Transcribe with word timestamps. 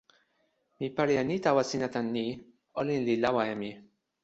mi 0.77 0.87
pali 0.95 1.13
e 1.21 1.23
ni 1.27 1.35
tawa 1.45 1.61
sina 1.69 1.87
tan 1.93 2.07
ni: 2.15 2.25
olin 2.79 3.01
li 3.07 3.15
lawa 3.23 3.41
e 3.53 3.55
mi. 3.61 3.71